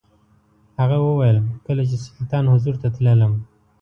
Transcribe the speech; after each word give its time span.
هغه 0.79 0.97
وویل 1.05 1.37
کله 1.65 1.83
چې 1.89 1.95
سلطان 2.05 2.43
حضور 2.53 2.75
ته 2.81 2.87
تللم. 2.95 3.33